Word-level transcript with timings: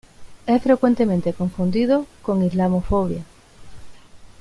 Es 0.47 0.63
frecuentemente 0.63 1.31
confundido 1.31 2.07
con 2.23 2.41
islamofobia. 2.43 3.23